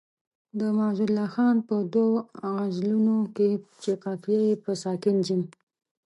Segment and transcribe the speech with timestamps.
[0.59, 2.15] د معزالله خان په دوو
[2.55, 3.49] غزلونو کې
[3.81, 5.43] چې قافیه یې په ساکن جیم.